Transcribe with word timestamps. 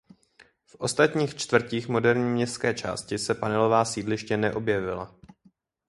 V 0.65 0.75
ostatních 0.75 1.35
čtvrtích 1.35 1.87
moderní 1.89 2.23
městské 2.29 2.73
části 2.73 3.17
se 3.19 3.33
panelová 3.35 3.85
sídliště 3.85 4.37
neobjevila. 4.37 5.15